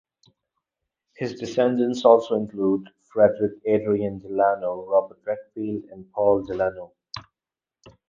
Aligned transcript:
His 1.15 1.35
descendants 1.39 2.05
also 2.05 2.33
include 2.33 2.89
Frederic 3.13 3.61
Adrian 3.67 4.17
Delano, 4.17 4.83
Robert 4.89 5.19
Redfield 5.23 5.83
and 5.91 6.11
Paul 6.11 6.41
Delano. 6.43 6.93